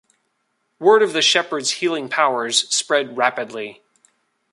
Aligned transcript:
Word 0.79 1.03
of 1.03 1.13
the 1.13 1.21
shepherd's 1.21 1.73
healing 1.73 2.09
powers 2.09 2.67
spread 2.73 3.17
rapidly. 3.17 3.83